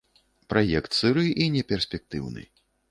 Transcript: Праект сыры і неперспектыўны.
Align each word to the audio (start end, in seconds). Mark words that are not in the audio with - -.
Праект 0.53 0.97
сыры 1.01 1.27
і 1.31 1.45
неперспектыўны. 1.59 2.51